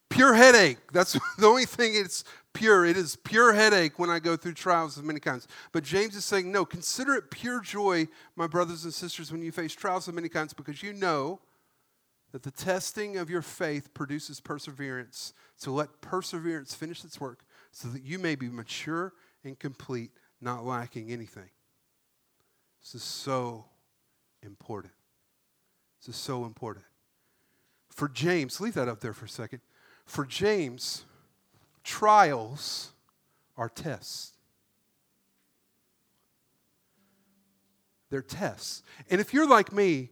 [0.09, 0.79] pure headache.
[0.93, 2.85] That's the only thing it's pure.
[2.85, 5.47] It is pure headache when I go through trials of many kinds.
[5.73, 9.53] But James is saying, no, consider it pure joy, my brothers and sisters, when you
[9.53, 11.41] face trials of many kinds, because you know
[12.33, 15.33] that the testing of your faith produces perseverance.
[15.57, 19.13] So let perseverance finish its work so that you may be mature
[19.45, 20.11] and complete,
[20.41, 21.51] not lacking anything.
[22.81, 23.65] This is so
[24.43, 24.93] important.
[26.01, 26.85] This is so important.
[27.89, 29.61] For James, leave that up there for a second.
[30.05, 31.05] For James,
[31.83, 32.93] trials
[33.57, 34.33] are tests.
[38.11, 38.83] They're tests.
[39.11, 40.11] And if you're like me,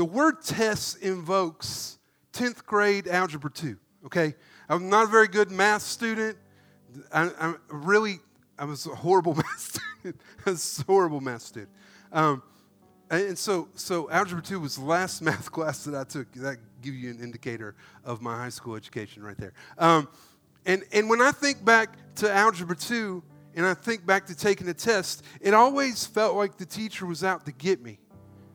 [0.00, 1.98] the word tests invokes
[2.32, 4.34] 10th grade algebra 2, okay?
[4.66, 6.38] I'm not a very good math student.
[7.12, 8.20] I, am really,
[8.58, 10.22] I was a horrible math student.
[10.46, 11.68] I was a horrible math student.
[12.12, 12.42] Um,
[13.10, 16.32] and so, so algebra 2 was the last math class that I took.
[16.32, 19.52] That give you an indicator of my high school education right there.
[19.76, 20.08] Um,
[20.64, 23.22] and, and when I think back to Algebra 2
[23.54, 27.22] and I think back to taking a test, it always felt like the teacher was
[27.22, 27.99] out to get me.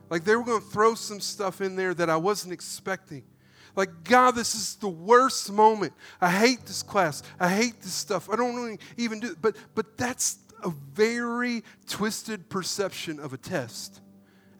[0.09, 3.23] Like they were going to throw some stuff in there that I wasn't expecting.
[3.75, 5.93] Like, God, this is the worst moment.
[6.21, 7.23] I hate this class.
[7.39, 8.29] I hate this stuff.
[8.29, 9.41] I don't even do it.
[9.41, 14.01] But, but that's a very twisted perception of a test.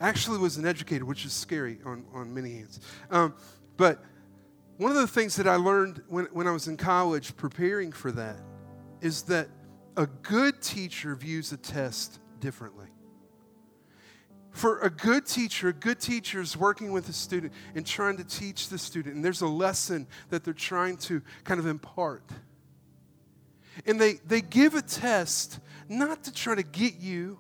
[0.02, 2.82] Actually, was an educator, which is scary on, on many hands.
[3.10, 3.34] Um,
[3.78, 4.04] but
[4.78, 8.12] one of the things that I learned when, when I was in college preparing for
[8.12, 8.42] that
[9.00, 9.48] is that
[9.96, 12.88] a good teacher views a test differently.
[14.56, 18.24] For a good teacher, a good teacher is working with a student and trying to
[18.24, 22.24] teach the student, and there's a lesson that they're trying to kind of impart.
[23.86, 27.38] And they, they give a test not to try to get you,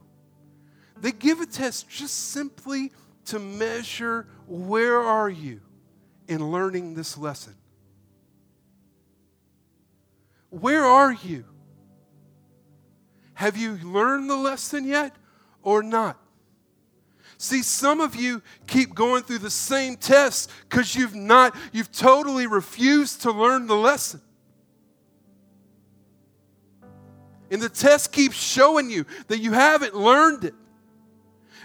[1.00, 2.92] they give a test just simply
[3.28, 5.62] to measure where are you
[6.28, 7.56] in learning this lesson.
[10.50, 11.46] Where are you?
[13.36, 15.16] Have you learned the lesson yet
[15.64, 16.20] or not?
[17.38, 22.48] See, some of you keep going through the same tests because you've not, you've totally
[22.48, 24.22] refused to learn the lesson.
[27.52, 30.54] And the test keeps showing you that you haven't learned it.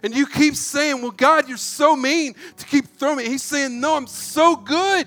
[0.03, 3.27] And you keep saying, Well, God, you're so mean to keep throwing me.
[3.27, 5.07] He's saying, No, I'm so good.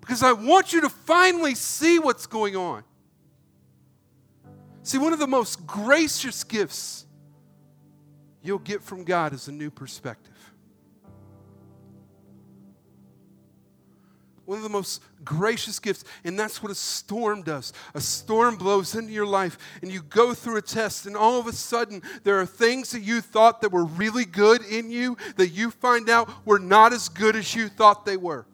[0.00, 2.84] Because I want you to finally see what's going on.
[4.82, 7.03] See, one of the most gracious gifts
[8.44, 10.32] you'll get from God is a new perspective.
[14.44, 17.72] One of the most gracious gifts, and that's what a storm does.
[17.94, 21.46] A storm blows into your life, and you go through a test, and all of
[21.46, 25.48] a sudden, there are things that you thought that were really good in you that
[25.48, 28.46] you find out were not as good as you thought they were.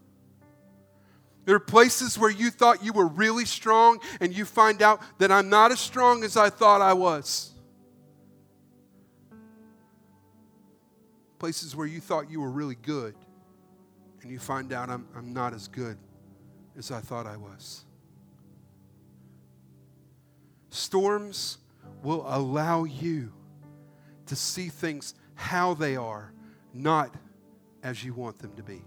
[1.44, 5.32] There are places where you thought you were really strong, and you find out that
[5.32, 7.49] I'm not as strong as I thought I was.
[11.40, 13.14] Places where you thought you were really good
[14.20, 15.96] and you find out I'm, I'm not as good
[16.76, 17.84] as I thought I was.
[20.68, 21.58] Storms
[22.02, 23.32] will allow you
[24.26, 26.32] to see things how they are,
[26.74, 27.14] not
[27.82, 28.82] as you want them to be.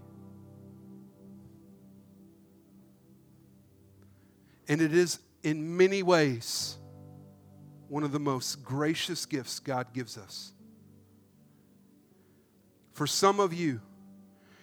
[4.68, 6.78] And it is, in many ways,
[7.88, 10.53] one of the most gracious gifts God gives us.
[12.94, 13.80] For some of you,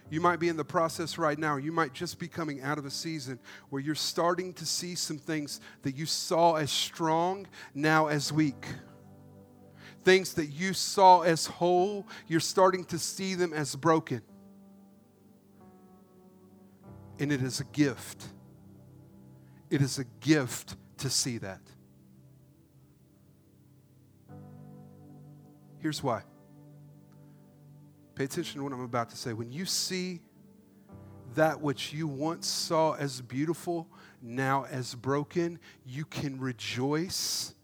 [0.10, 1.58] you might be in the process right now.
[1.58, 3.40] You might just be coming out of a season
[3.70, 8.66] where you're starting to see some things that you saw as strong now as weak.
[10.04, 14.22] Things that you saw as whole, you're starting to see them as broken.
[17.20, 18.26] And it is a gift.
[19.70, 21.62] It is a gift to see that.
[25.80, 26.24] Here's why
[28.16, 29.34] Pay attention to what I'm about to say.
[29.34, 30.22] When you see
[31.36, 33.88] that which you once saw as beautiful,
[34.22, 37.56] now as broken, you can rejoice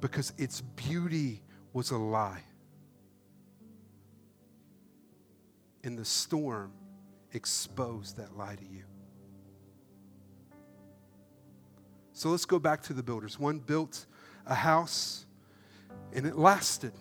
[0.00, 2.42] because its beauty was a lie.
[5.82, 6.72] And the storm
[7.32, 8.84] exposed that lie to you.
[12.12, 13.38] So let's go back to the builders.
[13.38, 14.04] One built
[14.46, 15.24] a house
[16.12, 16.92] and it lasted.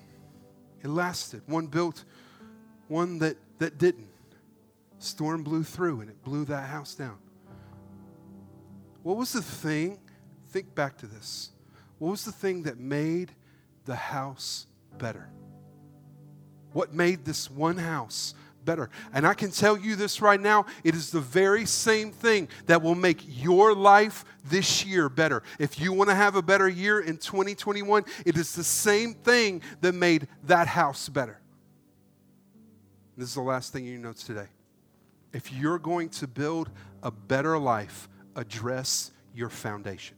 [0.81, 1.41] It lasted.
[1.45, 2.05] One built
[2.89, 4.09] one that, that didn't.
[4.97, 7.17] Storm blew through and it blew that house down.
[9.03, 9.99] What was the thing?
[10.49, 11.51] Think back to this.
[11.99, 13.31] What was the thing that made
[13.85, 15.29] the house better?
[16.73, 18.33] What made this one house
[18.65, 18.89] better?
[19.13, 22.81] And I can tell you this right now it is the very same thing that
[22.81, 25.43] will make your life this year better.
[25.59, 29.61] If you want to have a better year in 2021, it is the same thing
[29.81, 31.39] that made that house better.
[33.19, 34.47] This is the last thing you notes today.
[35.33, 36.69] If you're going to build
[37.03, 40.15] a better life, address your foundation.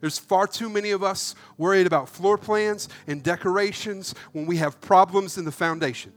[0.00, 4.80] There's far too many of us worried about floor plans and decorations when we have
[4.80, 6.12] problems in the foundation.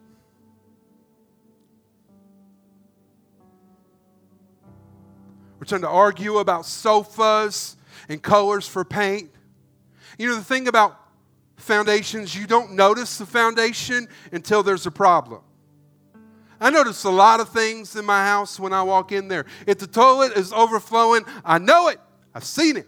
[5.60, 7.78] We're trying to argue about sofas
[8.10, 9.30] and colors for paint.
[10.18, 11.01] You know, the thing about
[11.62, 15.42] foundations, you don't notice the foundation until there's a problem.
[16.60, 19.46] I notice a lot of things in my house when I walk in there.
[19.66, 22.00] If the toilet is overflowing, I know it.
[22.36, 22.88] I've seen it.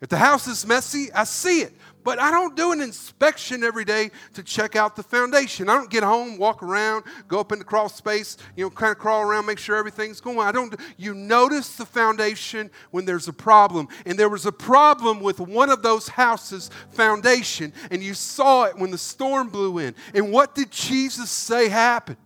[0.00, 1.74] If the house is messy, I see it.
[2.02, 5.68] But I don't do an inspection every day to check out the foundation.
[5.68, 8.90] I don't get home, walk around, go up in the crawl space, you know, kind
[8.90, 10.38] of crawl around, make sure everything's going.
[10.38, 10.74] I don't.
[10.96, 15.68] You notice the foundation when there's a problem, and there was a problem with one
[15.68, 19.94] of those houses' foundation, and you saw it when the storm blew in.
[20.14, 22.16] And what did Jesus say happened?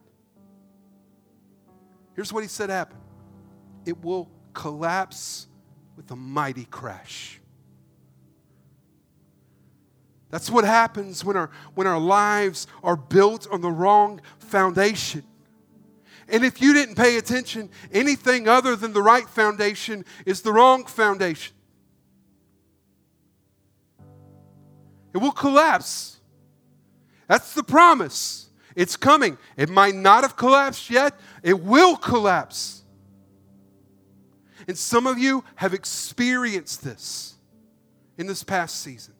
[2.14, 3.00] Here's what he said happened.
[3.84, 5.48] It will collapse
[5.96, 7.40] with a mighty crash.
[10.34, 15.22] That's what happens when our, when our lives are built on the wrong foundation.
[16.28, 20.86] And if you didn't pay attention, anything other than the right foundation is the wrong
[20.86, 21.54] foundation.
[25.14, 26.18] It will collapse.
[27.28, 28.50] That's the promise.
[28.74, 29.38] It's coming.
[29.56, 32.82] It might not have collapsed yet, it will collapse.
[34.66, 37.36] And some of you have experienced this
[38.18, 39.13] in this past season.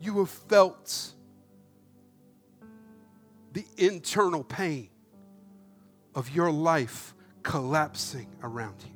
[0.00, 1.12] You have felt
[3.52, 4.90] the internal pain
[6.14, 8.92] of your life collapsing around you.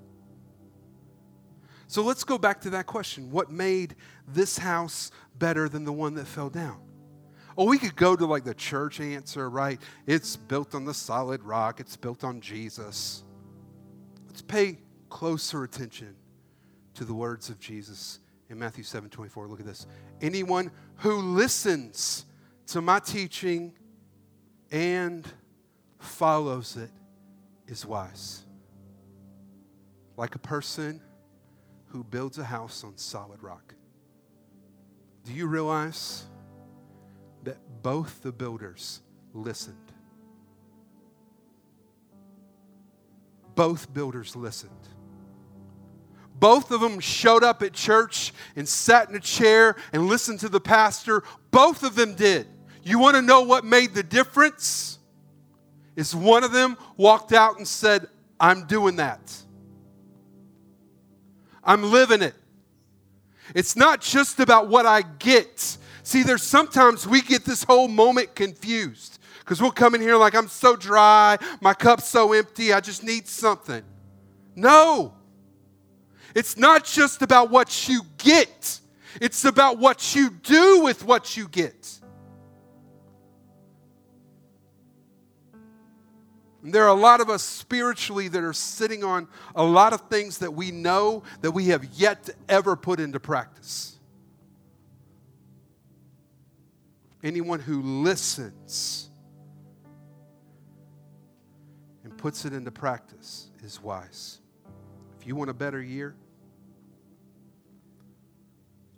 [1.87, 3.31] So let's go back to that question.
[3.31, 3.97] What made
[4.29, 6.81] this house better than the one that fell down?
[7.57, 9.81] Oh, we could go to like the church answer, right?
[10.07, 13.25] It's built on the solid rock, it's built on Jesus.
[14.29, 14.79] Let's pay
[15.09, 16.15] closer attention
[16.95, 18.21] to the words of Jesus
[18.51, 19.49] in Matthew 7 24.
[19.49, 19.87] Look at this.
[20.21, 22.27] Anyone who listens
[22.67, 23.73] to my teaching
[24.71, 25.27] and
[25.99, 26.91] follows it
[27.67, 28.45] is wise.
[30.17, 31.01] Like a person
[31.87, 33.75] who builds a house on solid rock.
[35.25, 36.25] Do you realize
[37.45, 39.01] that both the builders
[39.33, 39.77] listened?
[43.55, 44.89] Both builders listened.
[46.41, 50.49] Both of them showed up at church and sat in a chair and listened to
[50.49, 51.23] the pastor.
[51.51, 52.47] Both of them did.
[52.83, 54.99] You want to know what made the difference?
[55.97, 58.09] Is one of them walked out and said,
[58.41, 59.21] I'm doing that.
[61.63, 62.35] I'm living it.
[63.55, 65.77] It's not just about what I get.
[66.03, 70.35] See, there's sometimes we get this whole moment confused because we'll come in here like,
[70.35, 73.83] I'm so dry, my cup's so empty, I just need something.
[74.55, 75.15] No.
[76.35, 78.81] It's not just about what you get,
[79.21, 82.01] it's about what you do with what you get.
[86.63, 90.03] And there are a lot of us spiritually that are sitting on a lot of
[90.03, 93.99] things that we know that we have yet to ever put into practice.
[97.23, 99.11] Anyone who listens
[102.05, 104.40] and puts it into practice is wise.
[105.31, 106.17] You want a better year,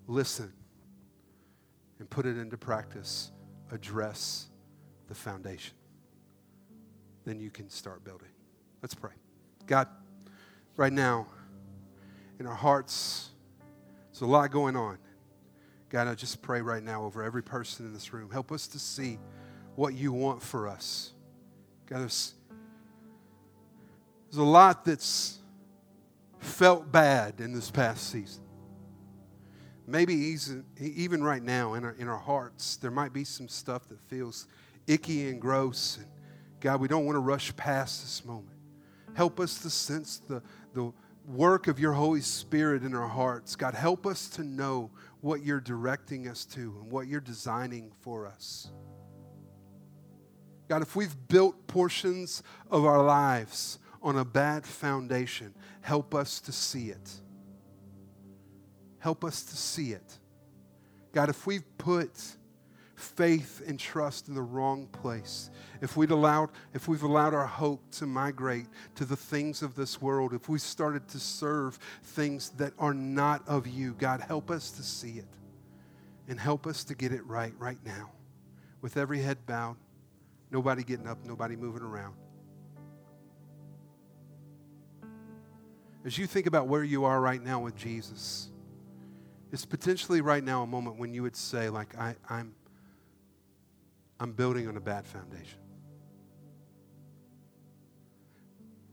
[0.06, 0.50] listen
[1.98, 3.30] and put it into practice.
[3.70, 4.46] Address
[5.08, 5.74] the foundation
[7.26, 8.30] then you can start building.
[8.80, 9.10] Let's pray.
[9.66, 9.88] God,
[10.78, 11.26] right now,
[12.40, 13.28] in our hearts,
[14.10, 14.96] there's a lot going on.
[15.90, 18.30] God, I just pray right now over every person in this room.
[18.30, 19.18] Help us to see
[19.76, 21.12] what you want for us.
[21.84, 22.32] God, there's,
[24.30, 25.41] there's a lot that's
[26.42, 28.42] felt bad in this past season.
[29.86, 30.14] Maybe
[30.78, 34.46] even right now in our, in our hearts, there might be some stuff that feels
[34.86, 35.98] icky and gross.
[35.98, 36.06] And
[36.60, 38.56] God, we don't want to rush past this moment.
[39.14, 40.42] Help us to sense the,
[40.74, 40.92] the
[41.26, 43.56] work of your Holy Spirit in our hearts.
[43.56, 44.90] God, help us to know
[45.20, 48.70] what you're directing us to and what you're designing for us.
[50.68, 56.52] God, if we've built portions of our lives on a bad foundation, help us to
[56.52, 57.10] see it.
[58.98, 60.18] Help us to see it.
[61.12, 62.10] God, if we've put
[62.94, 65.50] faith and trust in the wrong place,
[65.80, 70.00] if we'd allowed, if we've allowed our hope to migrate to the things of this
[70.00, 74.70] world, if we started to serve things that are not of you, God, help us
[74.72, 75.26] to see it
[76.28, 78.10] and help us to get it right right now.
[78.80, 79.76] With every head bowed,
[80.50, 82.14] nobody getting up, nobody moving around.
[86.04, 88.50] As you think about where you are right now with Jesus,
[89.52, 92.54] it's potentially right now a moment when you would say, like, I, I'm
[94.18, 95.58] I'm building on a bad foundation.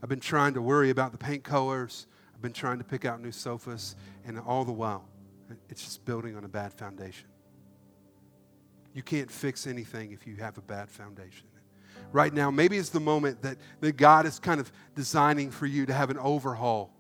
[0.01, 2.07] I've been trying to worry about the paint colors.
[2.33, 3.95] I've been trying to pick out new sofas,
[4.25, 5.05] and all the while,
[5.69, 7.27] it's just building on a bad foundation.
[8.93, 11.47] You can't fix anything if you have a bad foundation.
[12.11, 15.85] Right now, maybe it's the moment that, that God is kind of designing for you
[15.85, 16.91] to have an overhaul,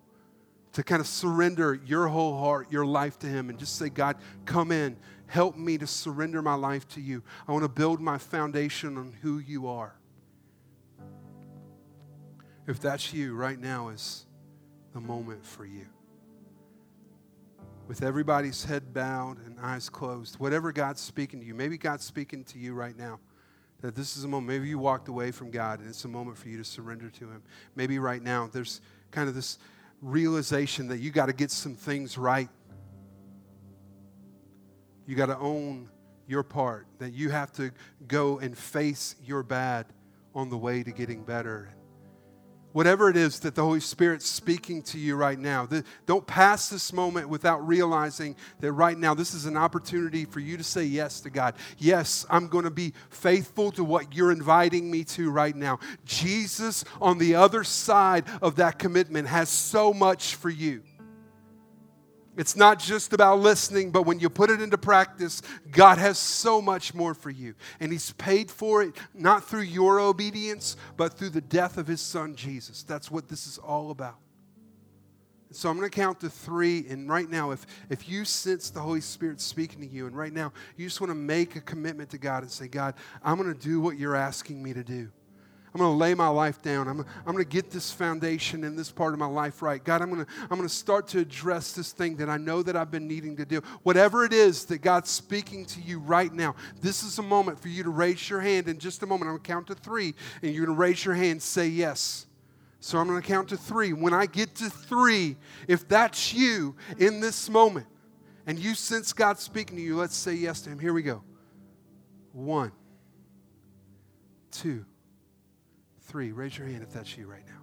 [0.73, 4.17] to kind of surrender your whole heart, your life to Him, and just say, God,
[4.45, 4.97] come in.
[5.27, 7.23] Help me to surrender my life to you.
[7.47, 9.95] I want to build my foundation on who you are.
[12.67, 14.25] If that's you, right now is
[14.93, 15.85] the moment for you.
[17.87, 22.43] With everybody's head bowed and eyes closed, whatever God's speaking to you, maybe God's speaking
[22.45, 23.19] to you right now.
[23.81, 26.37] That this is a moment, maybe you walked away from God and it's a moment
[26.37, 27.41] for you to surrender to Him.
[27.75, 29.57] Maybe right now there's kind of this
[30.01, 32.49] realization that you got to get some things right
[35.09, 35.89] you got to own
[36.27, 37.71] your part, that you have to
[38.07, 39.87] go and face your bad
[40.35, 41.69] on the way to getting better.
[42.79, 46.69] Whatever it is that the Holy Spirit's speaking to you right now, the, don't pass
[46.69, 50.85] this moment without realizing that right now this is an opportunity for you to say
[50.85, 51.55] yes to God.
[51.77, 55.79] Yes, I'm going to be faithful to what you're inviting me to right now.
[56.05, 60.81] Jesus, on the other side of that commitment, has so much for you.
[62.39, 66.61] It's not just about listening, but when you put it into practice, God has so
[66.61, 67.53] much more for you.
[67.81, 71.99] And He's paid for it, not through your obedience, but through the death of His
[71.99, 72.81] Son, Jesus.
[72.83, 74.15] That's what this is all about.
[75.51, 76.85] So I'm going to count to three.
[76.87, 80.31] And right now, if, if you sense the Holy Spirit speaking to you, and right
[80.31, 83.53] now you just want to make a commitment to God and say, God, I'm going
[83.53, 85.11] to do what you're asking me to do.
[85.73, 86.87] I'm going to lay my life down.
[86.87, 89.83] I'm, I'm going to get this foundation in this part of my life right.
[89.83, 92.63] God, I'm going, to, I'm going to start to address this thing that I know
[92.63, 93.61] that I've been needing to do.
[93.83, 97.67] Whatever it is that God's speaking to you right now, this is a moment for
[97.67, 98.67] you to raise your hand.
[98.67, 101.05] In just a moment, I'm going to count to three, and you're going to raise
[101.05, 102.25] your hand say yes.
[102.79, 103.93] So I'm going to count to three.
[103.93, 107.85] When I get to three, if that's you in this moment,
[108.47, 110.79] and you sense God speaking to you, let's say yes to Him.
[110.79, 111.21] Here we go.
[112.31, 112.71] One,
[114.49, 114.85] two
[116.09, 116.31] three.
[116.31, 117.61] Raise your hand if that's you right now.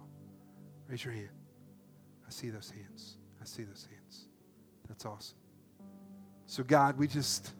[0.87, 1.29] Raise your hand.
[2.25, 3.17] I see those hands.
[3.41, 4.25] I see those hands.
[4.87, 5.37] That's awesome.
[6.45, 7.51] So, God, we just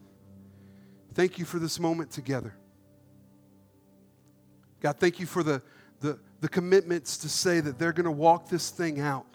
[1.13, 2.55] thank you for this moment together.
[4.79, 5.61] God, thank you for the,
[5.99, 9.25] the, the commitments to say that they're going to walk this thing out.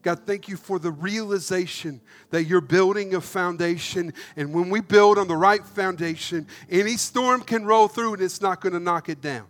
[0.00, 4.14] God, thank you for the realization that you're building a foundation.
[4.36, 8.40] And when we build on the right foundation, any storm can roll through and it's
[8.40, 9.46] not going to knock it down.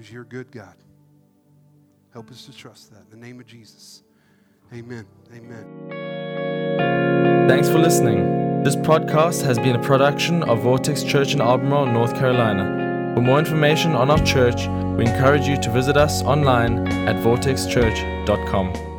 [0.00, 0.74] Because you're good God.
[2.14, 3.02] Help us to trust that.
[3.12, 4.02] In the name of Jesus.
[4.72, 5.04] Amen.
[5.34, 5.88] Amen.
[7.46, 8.62] Thanks for listening.
[8.62, 13.12] This podcast has been a production of Vortex Church in Albemarle, North Carolina.
[13.14, 18.89] For more information on our church, we encourage you to visit us online at vortexchurch.com.